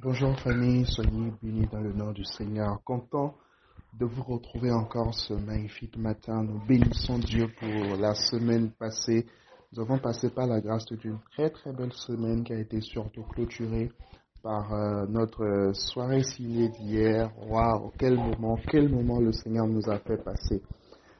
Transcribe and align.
Bonjour 0.00 0.38
famille, 0.38 0.86
soyez 0.86 1.32
bénis 1.42 1.66
dans 1.72 1.80
le 1.80 1.92
nom 1.92 2.12
du 2.12 2.22
Seigneur. 2.24 2.80
Content 2.84 3.34
de 3.98 4.04
vous 4.06 4.22
retrouver 4.22 4.70
encore 4.70 5.12
ce 5.12 5.34
magnifique 5.34 5.96
matin. 5.96 6.44
Nous 6.44 6.60
bénissons 6.68 7.18
Dieu 7.18 7.48
pour 7.58 7.96
la 7.96 8.14
semaine 8.14 8.70
passée. 8.70 9.26
Nous 9.72 9.82
avons 9.82 9.98
passé 9.98 10.30
par 10.30 10.46
la 10.46 10.60
grâce 10.60 10.86
d'une 10.86 11.18
très 11.32 11.50
très 11.50 11.72
belle 11.72 11.92
semaine 11.92 12.44
qui 12.44 12.52
a 12.52 12.60
été 12.60 12.80
surtout 12.80 13.24
clôturée 13.24 13.90
par 14.40 14.72
euh, 14.72 15.04
notre 15.08 15.72
soirée 15.74 16.22
ciné 16.22 16.68
d'hier. 16.68 17.32
Waouh, 17.48 17.90
quel 17.98 18.14
moment, 18.14 18.56
quel 18.70 18.88
moment 18.88 19.18
le 19.18 19.32
Seigneur 19.32 19.66
nous 19.66 19.90
a 19.90 19.98
fait 19.98 20.22
passer 20.22 20.62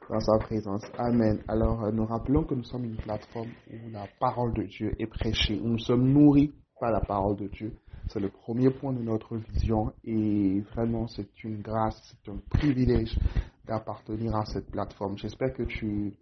dans 0.08 0.20
sa 0.20 0.38
présence. 0.38 0.84
Amen. 0.96 1.42
Alors 1.48 1.82
euh, 1.82 1.90
nous 1.90 2.06
rappelons 2.06 2.44
que 2.44 2.54
nous 2.54 2.62
sommes 2.62 2.84
une 2.84 2.96
plateforme 2.96 3.50
où 3.72 3.90
la 3.90 4.06
parole 4.20 4.54
de 4.54 4.62
Dieu 4.62 4.92
est 5.00 5.08
prêchée, 5.08 5.58
où 5.60 5.66
nous 5.66 5.80
sommes 5.80 6.08
nourris 6.12 6.54
par 6.78 6.92
la 6.92 7.00
parole 7.00 7.34
de 7.34 7.48
Dieu. 7.48 7.72
C'est 8.08 8.20
le 8.20 8.30
premier 8.30 8.70
point 8.70 8.92
de 8.94 9.02
notre 9.02 9.36
vision 9.36 9.92
et 10.02 10.60
vraiment 10.74 11.06
c'est 11.08 11.44
une 11.44 11.60
grâce, 11.60 12.00
c'est 12.24 12.30
un 12.30 12.38
privilège 12.50 13.18
d'appartenir 13.66 14.34
à 14.34 14.46
cette 14.46 14.70
plateforme. 14.70 15.18
J'espère 15.18 15.52
que 15.52 15.64
tu 15.64 16.14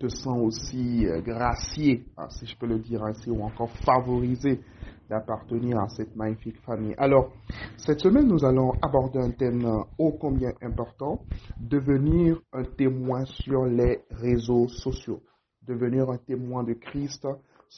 te 0.00 0.08
sens 0.08 0.38
aussi 0.42 1.06
euh, 1.06 1.20
gracié, 1.20 2.04
hein, 2.16 2.26
si 2.30 2.46
je 2.46 2.56
peux 2.56 2.66
le 2.66 2.80
dire 2.80 3.04
ainsi, 3.04 3.30
ou 3.30 3.42
encore 3.42 3.70
favorisé 3.86 4.60
d'appartenir 5.08 5.78
à 5.78 5.88
cette 5.88 6.16
magnifique 6.16 6.58
famille. 6.62 6.94
Alors, 6.98 7.30
cette 7.76 8.00
semaine, 8.00 8.26
nous 8.26 8.44
allons 8.44 8.72
aborder 8.82 9.20
un 9.20 9.30
thème 9.30 9.64
euh, 9.64 9.84
ô 9.98 10.10
combien 10.12 10.50
important, 10.62 11.20
devenir 11.60 12.40
un 12.52 12.64
témoin 12.64 13.24
sur 13.24 13.66
les 13.66 14.00
réseaux 14.10 14.66
sociaux, 14.66 15.22
devenir 15.64 16.10
un 16.10 16.18
témoin 16.18 16.64
de 16.64 16.72
Christ 16.72 17.28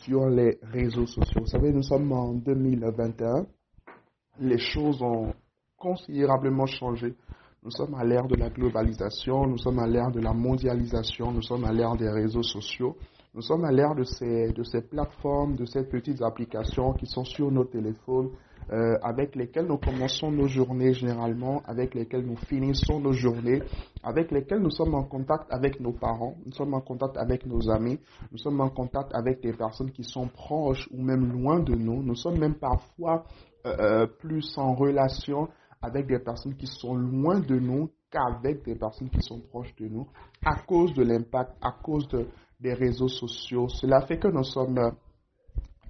sur 0.03 0.29
les 0.29 0.59
réseaux 0.63 1.07
sociaux. 1.07 1.41
Vous 1.43 1.47
savez, 1.47 1.73
nous 1.73 1.83
sommes 1.83 2.11
en 2.13 2.33
2021. 2.35 3.47
Les 4.41 4.59
choses 4.59 5.01
ont 5.03 5.33
considérablement 5.79 6.67
changé. 6.67 7.15
Nous 7.63 7.71
sommes 7.71 7.95
à 7.95 8.05
l'ère 8.05 8.27
de 8.27 8.35
la 8.35 8.51
globalisation, 8.51 9.47
nous 9.47 9.57
sommes 9.59 9.79
à 9.79 9.87
l'ère 9.87 10.11
de 10.11 10.21
la 10.21 10.33
mondialisation, 10.35 11.33
nous 11.33 11.43
sommes 11.43 11.65
à 11.65 11.73
l'ère 11.73 11.97
des 11.97 12.11
réseaux 12.11 12.43
sociaux. 12.43 12.97
Nous 13.35 13.41
sommes 13.43 13.65
à 13.65 13.73
l'ère 13.73 13.95
de 13.95 14.05
ces, 14.05 14.53
de 14.53 14.63
ces 14.65 14.83
plateformes, 14.83 15.57
de 15.57 15.65
ces 15.65 15.85
petites 15.85 16.23
applications 16.23 16.93
qui 16.93 17.07
sont 17.07 17.25
sur 17.25 17.51
nos 17.51 17.65
téléphones, 17.65 18.31
euh, 18.73 18.97
avec 19.03 19.37
lesquelles 19.37 19.67
nous 19.67 19.79
commençons 19.79 20.31
nos 20.31 20.47
journées 20.47 20.93
généralement, 20.95 21.63
avec 21.67 21.95
lesquelles 21.95 22.25
nous 22.25 22.37
finissons 22.37 23.01
nos 23.01 23.13
journées, 23.13 23.63
avec 24.03 24.31
lesquelles 24.31 24.61
nous 24.61 24.71
sommes 24.71 24.95
en 24.95 25.05
contact 25.05 25.47
avec 25.51 25.81
nos 25.81 25.93
parents, 25.93 26.35
nous 26.47 26.53
sommes 26.53 26.75
en 26.75 26.81
contact 26.81 27.17
avec 27.17 27.47
nos 27.47 27.71
amis, 27.71 27.99
nous 28.33 28.39
sommes 28.39 28.61
en 28.61 28.71
contact 28.71 29.11
avec 29.15 29.43
des 29.43 29.53
personnes 29.53 29.91
qui 29.91 30.05
sont 30.05 30.29
proches 30.29 30.89
ou 30.93 31.03
même 31.03 31.31
loin 31.33 31.61
de 31.61 31.75
nous. 31.75 32.03
Nous 32.03 32.15
sommes 32.17 32.39
même 32.39 32.55
parfois 32.55 33.25
euh, 33.67 33.77
euh 33.79 34.07
plus 34.07 34.57
en 34.59 34.75
relation 34.75 35.49
avec 35.83 36.07
des 36.07 36.19
personnes 36.19 36.55
qui 36.57 36.67
sont 36.67 36.95
loin 36.95 37.41
de 37.41 37.59
nous 37.59 37.91
qu'avec 38.11 38.65
des 38.65 38.75
personnes 38.77 39.11
qui 39.11 39.21
sont 39.21 39.41
proches 39.41 39.75
de 39.77 39.87
nous 39.89 40.07
à 40.45 40.57
cause 40.67 40.95
de 40.95 41.03
l'impact, 41.03 41.53
à 41.61 41.73
cause 41.83 42.09
de, 42.09 42.27
des 42.61 42.73
réseaux 42.73 43.09
sociaux. 43.09 43.69
Cela 43.69 44.01
fait 44.03 44.19
que 44.19 44.29
nous 44.29 44.45
sommes 44.45 44.93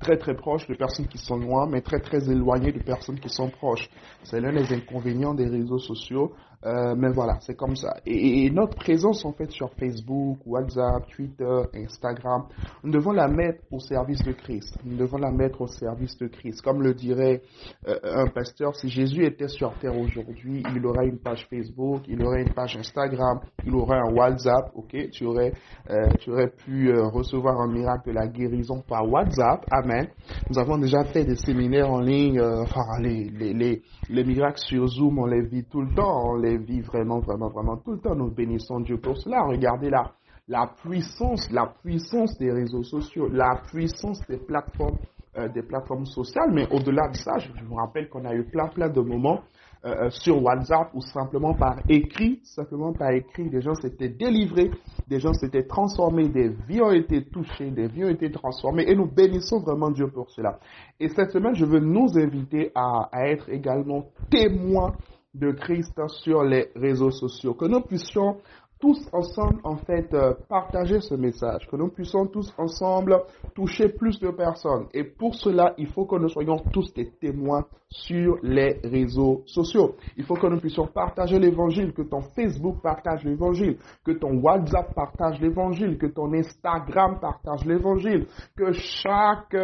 très 0.00 0.16
très 0.16 0.34
proches 0.34 0.66
de 0.66 0.74
personnes 0.74 1.06
qui 1.06 1.18
sont 1.18 1.36
loin, 1.36 1.66
mais 1.66 1.80
très 1.80 2.00
très 2.00 2.30
éloignés 2.30 2.72
de 2.72 2.80
personnes 2.80 3.18
qui 3.18 3.28
sont 3.28 3.48
proches. 3.48 3.88
C'est 4.24 4.40
l'un 4.40 4.52
des 4.52 4.72
inconvénients 4.72 5.34
des 5.34 5.46
réseaux 5.46 5.78
sociaux. 5.78 6.32
Euh, 6.66 6.94
mais 6.96 7.10
voilà, 7.10 7.38
c'est 7.40 7.56
comme 7.56 7.76
ça. 7.76 7.96
Et, 8.06 8.50
notre 8.50 8.76
présence 8.76 9.24
en 9.24 9.32
fait 9.32 9.50
sur 9.50 9.70
Facebook, 9.74 10.38
WhatsApp, 10.46 11.06
Twitter, 11.14 11.62
Instagram, 11.74 12.44
nous 12.82 12.90
devons 12.90 13.12
la 13.12 13.28
mettre 13.28 13.60
au 13.70 13.80
service 13.80 14.22
de 14.22 14.32
Christ. 14.32 14.78
Nous 14.84 14.96
devons 14.96 15.18
la 15.18 15.30
mettre 15.30 15.60
au 15.60 15.66
service 15.66 16.16
de 16.18 16.26
Christ. 16.28 16.62
Comme 16.62 16.82
le 16.82 16.94
dirait 16.94 17.42
euh, 17.86 17.98
un 18.04 18.28
pasteur, 18.28 18.74
si 18.76 18.88
Jésus 18.88 19.24
était 19.26 19.48
sur 19.48 19.74
terre 19.78 19.96
aujourd'hui, 19.98 20.62
il 20.74 20.86
aurait 20.86 21.08
une 21.08 21.18
page 21.18 21.46
Facebook, 21.50 22.02
il 22.08 22.22
aurait 22.24 22.42
une 22.42 22.54
page 22.54 22.76
Instagram, 22.76 23.40
il 23.66 23.74
aurait 23.74 23.98
un 23.98 24.14
WhatsApp, 24.14 24.70
ok? 24.74 25.10
Tu 25.10 25.26
aurais, 25.26 25.52
euh, 25.90 26.08
tu 26.20 26.30
aurais 26.30 26.48
pu 26.48 26.92
recevoir 26.92 27.60
un 27.60 27.70
miracle 27.70 28.08
de 28.08 28.14
la 28.14 28.26
guérison 28.26 28.82
par 28.88 29.06
WhatsApp. 29.06 29.66
Amen. 29.70 30.08
Nous 30.48 30.58
avons 30.58 30.78
déjà 30.78 31.04
fait 31.04 31.24
des 31.24 31.36
séminaires 31.36 31.90
en 31.90 32.00
ligne, 32.00 32.40
enfin 32.40 32.84
les, 33.00 33.24
les, 33.24 33.52
les, 33.52 33.82
les 34.08 34.24
miracles 34.24 34.60
sur 34.60 34.86
Zoom, 34.86 35.18
on 35.18 35.26
les 35.26 35.42
vit 35.42 35.64
tout 35.64 35.82
le 35.82 35.94
temps, 35.94 36.34
vit 36.58 36.80
vraiment, 36.80 37.20
vraiment, 37.20 37.48
vraiment 37.48 37.76
tout 37.76 37.92
le 37.92 37.98
temps. 37.98 38.14
Nous 38.14 38.30
bénissons 38.30 38.80
Dieu 38.80 38.98
pour 38.98 39.16
cela. 39.16 39.42
Regardez 39.44 39.90
la, 39.90 40.12
la 40.48 40.70
puissance, 40.82 41.50
la 41.50 41.72
puissance 41.82 42.36
des 42.38 42.52
réseaux 42.52 42.82
sociaux, 42.82 43.28
la 43.28 43.62
puissance 43.70 44.20
des 44.28 44.38
plateformes, 44.38 44.98
euh, 45.36 45.48
des 45.48 45.62
plateformes 45.62 46.06
sociales. 46.06 46.50
Mais 46.52 46.66
au-delà 46.70 47.08
de 47.08 47.16
ça, 47.16 47.38
je 47.38 47.50
vous 47.64 47.74
rappelle 47.74 48.08
qu'on 48.08 48.24
a 48.24 48.34
eu 48.34 48.44
plein, 48.44 48.68
plein 48.68 48.88
de 48.88 49.00
moments 49.00 49.40
euh, 49.84 50.06
euh, 50.06 50.10
sur 50.10 50.42
WhatsApp 50.42 50.94
ou 50.94 51.02
simplement 51.02 51.52
par 51.52 51.76
écrit, 51.90 52.40
simplement 52.42 52.94
par 52.94 53.10
écrit, 53.10 53.50
des 53.50 53.60
gens 53.60 53.74
s'étaient 53.74 54.08
délivrés, 54.08 54.70
des 55.08 55.20
gens 55.20 55.34
s'étaient 55.34 55.66
transformés, 55.66 56.28
des 56.28 56.48
vies 56.68 56.80
ont 56.80 56.90
été 56.90 57.22
touchées, 57.24 57.70
des 57.70 57.88
vies 57.88 58.04
ont 58.04 58.08
été 58.08 58.30
transformées 58.30 58.84
et 58.88 58.94
nous 58.94 59.06
bénissons 59.06 59.60
vraiment 59.60 59.90
Dieu 59.90 60.08
pour 60.08 60.30
cela. 60.30 60.58
Et 60.98 61.08
cette 61.08 61.32
semaine, 61.32 61.54
je 61.54 61.66
veux 61.66 61.80
nous 61.80 62.16
inviter 62.16 62.72
à, 62.74 63.10
à 63.12 63.26
être 63.26 63.50
également 63.50 64.06
témoins 64.30 64.94
de 65.34 65.52
Christ 65.52 66.00
sur 66.08 66.42
les 66.42 66.68
réseaux 66.76 67.10
sociaux. 67.10 67.54
Que 67.54 67.66
nous 67.66 67.80
puissions 67.80 68.36
tous 68.80 69.08
ensemble, 69.12 69.60
en 69.64 69.76
fait, 69.76 70.12
euh, 70.12 70.34
partager 70.48 71.00
ce 71.00 71.14
message, 71.14 71.66
que 71.70 71.76
nous 71.76 71.88
puissions 71.88 72.26
tous 72.26 72.52
ensemble 72.58 73.18
toucher 73.54 73.88
plus 73.88 74.20
de 74.20 74.30
personnes. 74.30 74.88
Et 74.92 75.04
pour 75.04 75.34
cela, 75.34 75.72
il 75.78 75.86
faut 75.86 76.04
que 76.04 76.16
nous 76.16 76.28
soyons 76.28 76.58
tous 76.70 76.92
des 76.92 77.10
témoins 77.12 77.64
sur 77.88 78.36
les 78.42 78.80
réseaux 78.84 79.42
sociaux. 79.46 79.94
Il 80.18 80.24
faut 80.24 80.34
que 80.34 80.48
nous 80.48 80.60
puissions 80.60 80.86
partager 80.86 81.38
l'évangile, 81.38 81.94
que 81.94 82.02
ton 82.02 82.20
Facebook 82.20 82.82
partage 82.82 83.24
l'évangile, 83.24 83.78
que 84.04 84.12
ton 84.12 84.36
WhatsApp 84.42 84.94
partage 84.94 85.40
l'évangile, 85.40 85.96
que 85.96 86.06
ton 86.06 86.32
Instagram 86.34 87.18
partage 87.20 87.64
l'évangile, 87.64 88.26
que 88.54 88.72
chaque 88.72 89.56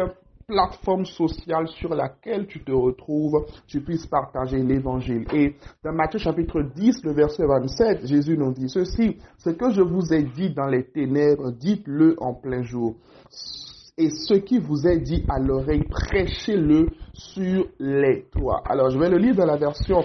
plateforme 0.47 1.05
sociale 1.05 1.67
sur 1.67 1.93
laquelle 1.93 2.47
tu 2.47 2.63
te 2.63 2.71
retrouves, 2.71 3.45
tu 3.67 3.81
puisses 3.81 4.07
partager 4.07 4.57
l'évangile. 4.63 5.25
Et 5.33 5.55
dans 5.83 5.93
Matthieu 5.93 6.19
chapitre 6.19 6.61
10, 6.61 7.03
le 7.03 7.13
verset 7.13 7.45
27, 7.45 8.05
Jésus 8.05 8.37
nous 8.37 8.53
dit 8.53 8.69
ceci, 8.69 9.17
ce 9.37 9.49
que 9.51 9.71
je 9.71 9.81
vous 9.81 10.13
ai 10.13 10.23
dit 10.23 10.53
dans 10.53 10.67
les 10.67 10.83
ténèbres, 10.83 11.51
dites-le 11.51 12.15
en 12.19 12.33
plein 12.33 12.61
jour. 12.61 12.95
Et 13.97 14.09
ce 14.09 14.35
qui 14.35 14.57
vous 14.57 14.87
est 14.87 14.99
dit 14.99 15.23
à 15.29 15.39
l'oreille, 15.39 15.83
prêchez-le 15.83 16.87
sur 17.13 17.67
les 17.79 18.25
toits. 18.31 18.63
Alors, 18.65 18.89
je 18.89 18.97
vais 18.97 19.09
le 19.09 19.17
lire 19.17 19.35
dans 19.35 19.45
la 19.45 19.57
version 19.57 20.03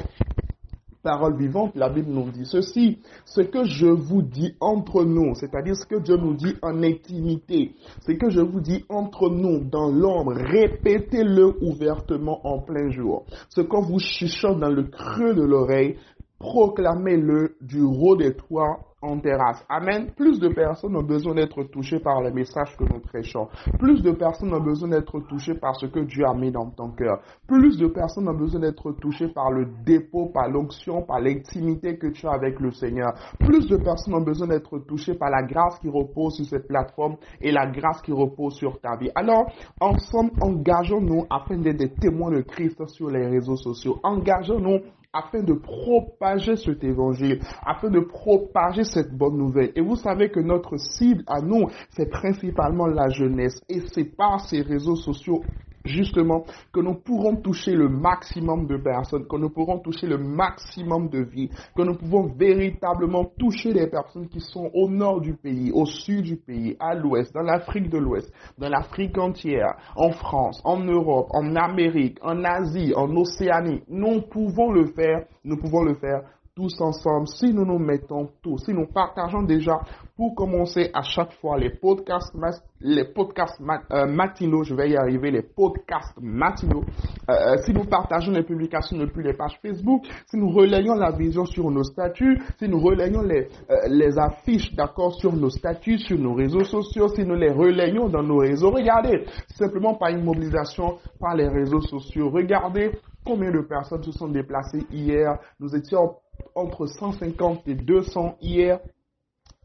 parole 1.06 1.37
vivante, 1.37 1.77
la 1.77 1.89
Bible 1.89 2.11
nous 2.11 2.33
dit 2.33 2.44
ceci, 2.44 2.99
ce 3.25 3.41
que 3.41 3.62
je 3.62 3.87
vous 3.87 4.22
dis 4.22 4.56
entre 4.59 5.05
nous, 5.05 5.37
c'est-à-dire 5.37 5.77
ce 5.77 5.87
que 5.87 6.00
Dieu 6.00 6.17
nous 6.17 6.34
dit 6.34 6.56
en 6.62 6.83
intimité, 6.83 7.77
ce 8.00 8.11
que 8.11 8.28
je 8.28 8.41
vous 8.41 8.61
dis 8.61 8.84
entre 8.89 9.31
nous 9.31 9.61
dans 9.62 9.89
l'ombre, 9.89 10.33
répétez-le 10.34 11.62
ouvertement 11.62 12.41
en 12.45 12.59
plein 12.59 12.91
jour. 12.91 13.25
Ce 13.50 13.61
qu'on 13.61 13.83
vous 13.83 14.00
chuchote 14.00 14.59
dans 14.59 14.69
le 14.69 14.83
creux 14.83 15.33
de 15.33 15.45
l'oreille, 15.45 15.95
proclamez-le 16.38 17.56
du 17.60 17.82
haut 17.82 18.16
des 18.16 18.34
toits 18.34 18.80
en 19.02 19.20
terrasse. 19.20 19.64
Amen. 19.69 20.10
Plus 20.16 20.41
de 20.41 20.48
personnes 20.48 20.97
ont 20.97 21.02
besoin 21.02 21.34
d'être 21.34 21.62
touchées 21.64 22.00
par 22.00 22.22
le 22.22 22.30
message 22.32 22.76
que 22.76 22.84
nous 22.84 23.00
prêchons. 23.00 23.48
Plus 23.78 24.02
de 24.02 24.10
personnes 24.12 24.52
ont 24.54 24.60
besoin 24.60 24.88
d'être 24.88 25.20
touchées 25.20 25.54
par 25.54 25.76
ce 25.76 25.86
que 25.86 26.00
Dieu 26.00 26.24
a 26.26 26.34
mis 26.34 26.50
dans 26.50 26.70
ton 26.70 26.91
cœur. 26.91 27.20
Plus 27.47 27.78
de 27.78 27.86
personnes 27.88 28.28
ont 28.28 28.34
besoin 28.34 28.60
d'être 28.60 28.92
touchées 28.92 29.28
par 29.28 29.50
le 29.50 29.66
dépôt, 29.84 30.26
par 30.32 30.48
l'onction, 30.48 31.02
par 31.02 31.20
l'intimité 31.20 31.98
que 31.98 32.08
tu 32.08 32.26
as 32.26 32.32
avec 32.32 32.58
le 32.58 32.70
Seigneur. 32.72 33.12
Plus 33.38 33.66
de 33.68 33.76
personnes 33.76 34.14
ont 34.14 34.22
besoin 34.24 34.48
d'être 34.48 34.78
touchées 34.78 35.14
par 35.14 35.30
la 35.30 35.42
grâce 35.42 35.78
qui 35.78 35.88
repose 35.88 36.36
sur 36.36 36.47
cette 36.47 36.66
plateforme 36.66 37.16
et 37.41 37.53
la 37.53 37.66
grâce 37.66 38.00
qui 38.03 38.12
repose 38.12 38.54
sur 38.54 38.80
ta 38.80 38.97
vie. 38.97 39.10
Alors, 39.14 39.50
ensemble, 39.80 40.32
engageons-nous 40.41 41.26
afin 41.30 41.58
d'être 41.58 41.76
des 41.76 41.92
témoins 41.92 42.30
de 42.30 42.41
Christ 42.41 42.86
sur 42.88 43.10
les 43.10 43.27
réseaux 43.27 43.56
sociaux. 43.56 43.98
Engageons-nous 44.03 44.80
afin 45.16 45.42
de 45.42 45.54
propager 45.54 46.57
cet 46.57 46.84
évangile, 46.84 47.41
afin 47.65 47.91
de 47.91 48.01
propager 48.01 48.84
cette 48.84 49.16
bonne 49.16 49.36
nouvelle. 49.36 49.72
Et 49.74 49.80
vous 49.80 49.97
savez 49.97 50.30
que 50.30 50.41
notre 50.41 50.77
cible 50.77 51.24
à 51.27 51.41
nous, 51.41 51.68
c'est 51.91 52.10
principalement 52.10 52.86
la 52.86 53.09
jeunesse. 53.09 53.60
Et 53.68 53.80
c'est 53.92 54.04
par 54.04 54.41
ces 54.41 54.60
réseaux 54.63 54.97
sociaux 54.97 55.42
justement 55.86 56.44
que 56.72 56.80
nous 56.80 56.94
pourrons 56.94 57.36
toucher 57.36 57.72
le 57.72 57.88
maximum 57.88 58.66
de 58.66 58.77
personnes, 58.77 59.27
que 59.27 59.36
nous 59.36 59.50
pourrons 59.50 59.78
toucher 59.78 60.06
le 60.06 60.18
maximum 60.18 61.09
de 61.09 61.21
vies, 61.21 61.50
que 61.74 61.83
nous 61.83 61.94
pouvons 61.94 62.27
véritablement 62.36 63.24
toucher 63.38 63.72
les 63.72 63.86
personnes 63.86 64.28
qui 64.28 64.41
sont 64.41 64.71
au 64.74 64.88
nord 64.88 65.21
du 65.21 65.34
pays, 65.34 65.71
au 65.72 65.86
sud 65.86 66.22
du 66.22 66.36
pays, 66.36 66.77
à 66.80 66.94
l'ouest, 66.94 67.33
dans 67.34 67.42
l'Afrique 67.42 67.91
de 67.91 67.98
l'Ouest, 67.98 68.33
dans 68.59 68.68
l'Afrique 68.68 69.18
entière, 69.18 69.77
en 69.97 70.10
France, 70.10 70.60
en 70.65 70.80
Europe, 70.80 71.28
en 71.30 71.54
Amérique, 71.56 72.18
en 72.22 72.44
Asie, 72.44 72.92
en 72.94 73.15
Océanie. 73.16 73.82
Nous 73.89 74.22
pouvons 74.22 74.72
le 74.72 74.86
faire, 74.86 75.24
nous 75.44 75.56
pouvons 75.56 75.82
le 75.82 75.94
faire 75.94 76.22
tous 76.56 76.80
ensemble, 76.80 77.28
si 77.28 77.53
nous 77.53 77.66
nous 77.66 77.78
mettons 77.78 78.30
tous, 78.42 78.64
si 78.64 78.72
nous 78.72 78.86
partageons 78.86 79.42
déjà, 79.42 79.78
pour 80.16 80.34
commencer 80.34 80.91
à 80.94 81.03
chaque 81.03 81.34
fois 81.34 81.58
les 81.58 81.68
podcasts, 81.68 82.34
les 82.80 83.04
podcasts 83.04 83.60
euh, 83.92 84.06
matinaux, 84.06 84.62
je 84.62 84.74
vais 84.74 84.88
y 84.88 84.97
arriver, 84.97 85.30
les 85.30 85.42
podcasts 85.42 86.16
matinaux, 86.18 86.82
euh, 87.28 87.32
euh, 87.32 87.56
si 87.58 87.74
nous 87.74 87.84
partageons 87.84 88.32
les 88.32 88.42
publications 88.42 88.97
depuis 88.97 89.22
les 89.22 89.34
pages 89.34 89.58
Facebook, 89.60 90.06
si 90.30 90.38
nous 90.38 90.48
relayons 90.48 90.94
la 90.94 91.10
vision 91.10 91.44
sur 91.44 91.70
nos 91.70 91.84
statuts, 91.84 92.41
si 92.58 92.66
nous 92.70 92.80
relayons 92.80 93.20
les, 93.20 93.48
les 93.91 94.18
affiches, 94.18 94.74
d'accord, 94.74 95.14
sur 95.14 95.34
nos 95.36 95.50
statuts, 95.50 95.98
sur 95.98 96.18
nos 96.18 96.32
réseaux 96.32 96.64
sociaux, 96.64 97.08
si 97.08 97.22
nous 97.26 97.34
les 97.36 97.50
relayons 97.53 98.08
dans 98.08 98.22
nos 98.22 98.38
réseaux, 98.38 98.70
regardez, 98.70 99.26
simplement 99.54 99.94
par 99.94 100.08
une 100.08 100.24
mobilisation 100.24 100.97
par 101.20 101.34
les 101.36 101.48
réseaux 101.48 101.82
sociaux, 101.82 102.30
regardez 102.30 102.92
combien 103.26 103.50
de 103.50 103.60
personnes 103.60 104.04
se 104.04 104.12
sont 104.12 104.28
déplacées 104.28 104.86
hier, 104.91 105.38
nous 105.60 105.74
étions 105.76 106.14
entre 106.56 106.86
150 106.86 107.68
et 107.68 107.74
200 107.74 108.36
hier 108.41 108.80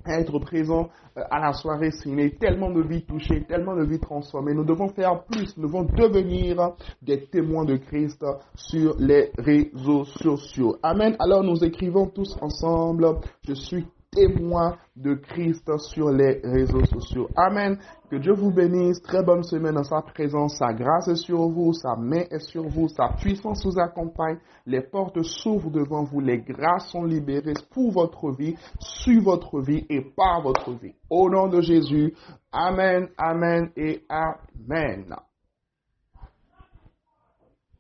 à 0.06 0.20
être 0.20 0.40
présents 0.40 0.90
euh, 1.18 1.22
à 1.30 1.40
la 1.40 1.54
soirée 1.54 1.92
ciné, 1.92 2.32
tellement 2.32 2.72
de 2.72 2.82
vies 2.82 3.06
touchées, 3.06 3.44
tellement 3.48 3.76
de 3.76 3.84
vies 3.84 4.00
transformées. 4.00 4.54
Nous 4.54 4.64
devons 4.64 4.90
faire 4.90 5.24
plus, 5.26 5.56
nous 5.58 5.68
devons 5.68 5.84
devenir 5.84 6.72
des 7.02 7.26
témoins 7.26 7.66
de 7.66 7.78
Christ 7.78 8.26
sur 8.56 8.96
les 9.00 9.32
réseaux 9.38 10.06
sociaux. 10.06 10.78
Amen. 10.84 11.16
Alors 11.20 11.44
nous 11.44 11.64
écrivons 11.64 12.08
tous 12.08 12.38
ensemble, 12.42 13.20
je 13.48 13.54
suis 13.54 13.86
témoin 14.12 14.78
de 14.96 15.14
Christ 15.14 15.72
sur 15.78 16.12
les 16.12 16.42
réseaux 16.44 16.86
sociaux. 16.86 17.30
Amen. 17.36 17.78
Que 18.10 18.18
Dieu 18.18 18.34
vous 18.34 18.52
bénisse. 18.52 19.02
Très 19.02 19.24
bonne 19.24 19.44
semaine 19.44 19.76
dans 19.76 19.84
sa 19.84 20.02
présence. 20.02 20.58
Sa 20.58 20.74
grâce 20.74 21.08
est 21.08 21.16
sur 21.16 21.48
vous. 21.48 21.72
Sa 21.72 21.96
main 21.96 22.26
est 22.30 22.40
sur 22.40 22.68
vous. 22.68 22.90
Sa 22.90 23.10
puissance 23.18 23.66
vous 23.66 23.80
accompagne. 23.80 24.38
Les 24.66 24.82
portes 24.82 25.22
s'ouvrent 25.24 25.72
devant 25.72 26.04
vous. 26.04 26.20
Les 26.20 26.40
grâces 26.40 26.90
sont 26.90 27.06
libérées 27.06 27.54
pour 27.72 27.92
votre 27.92 28.32
vie, 28.32 28.56
sur 28.80 29.22
votre 29.24 29.62
vie 29.62 29.86
et 29.90 30.02
par 30.02 30.42
votre 30.42 30.72
vie. 30.72 30.94
Au 31.10 31.30
nom 31.30 31.48
de 31.48 31.62
Jésus. 31.62 32.14
Amen, 32.52 33.08
Amen 33.18 33.70
et 33.78 34.04
Amen. 34.10 35.16